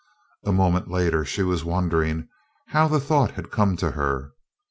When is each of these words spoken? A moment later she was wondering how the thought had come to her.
A 0.45 0.51
moment 0.51 0.87
later 0.89 1.23
she 1.23 1.43
was 1.43 1.63
wondering 1.63 2.27
how 2.69 2.87
the 2.87 2.99
thought 2.99 3.33
had 3.33 3.51
come 3.51 3.77
to 3.77 3.91
her. 3.91 4.31